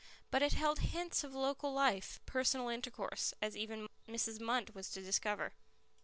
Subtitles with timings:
[0.31, 4.39] But it held hints of local life, personal intercourse, as even Mrs.
[4.39, 5.53] Munt was to discover.